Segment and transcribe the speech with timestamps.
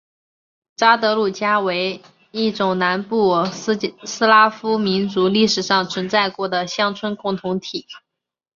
[0.77, 2.01] 札德鲁加为
[2.31, 7.85] 一种南部斯拉夫民族历史上存在过的乡村共同体。